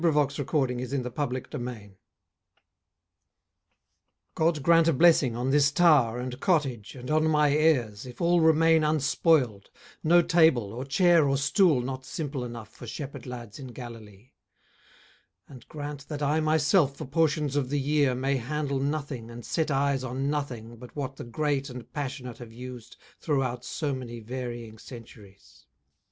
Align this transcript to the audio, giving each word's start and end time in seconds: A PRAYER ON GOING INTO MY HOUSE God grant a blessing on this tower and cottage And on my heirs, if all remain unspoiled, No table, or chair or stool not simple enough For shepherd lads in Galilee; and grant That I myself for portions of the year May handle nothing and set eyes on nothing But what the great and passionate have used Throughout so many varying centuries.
A 0.03 0.11
PRAYER 0.11 0.17
ON 0.19 0.45
GOING 0.45 0.79
INTO 0.79 1.13
MY 1.59 1.73
HOUSE 1.73 1.91
God 4.33 4.63
grant 4.63 4.87
a 4.87 4.93
blessing 4.93 5.35
on 5.35 5.51
this 5.51 5.71
tower 5.71 6.17
and 6.19 6.39
cottage 6.39 6.95
And 6.95 7.11
on 7.11 7.27
my 7.27 7.51
heirs, 7.55 8.07
if 8.07 8.19
all 8.19 8.41
remain 8.41 8.83
unspoiled, 8.83 9.69
No 10.03 10.23
table, 10.23 10.73
or 10.73 10.85
chair 10.85 11.27
or 11.29 11.37
stool 11.37 11.81
not 11.81 12.03
simple 12.03 12.43
enough 12.43 12.69
For 12.69 12.87
shepherd 12.87 13.27
lads 13.27 13.59
in 13.59 13.67
Galilee; 13.67 14.31
and 15.47 15.67
grant 15.67 16.07
That 16.07 16.23
I 16.23 16.39
myself 16.39 16.95
for 16.97 17.05
portions 17.05 17.55
of 17.55 17.69
the 17.69 17.79
year 17.79 18.15
May 18.15 18.37
handle 18.37 18.79
nothing 18.79 19.29
and 19.29 19.45
set 19.45 19.69
eyes 19.69 20.03
on 20.03 20.31
nothing 20.31 20.77
But 20.77 20.95
what 20.95 21.17
the 21.17 21.23
great 21.25 21.69
and 21.69 21.93
passionate 21.93 22.39
have 22.39 22.51
used 22.51 22.97
Throughout 23.19 23.63
so 23.63 23.93
many 23.93 24.19
varying 24.19 24.79
centuries. 24.79 25.67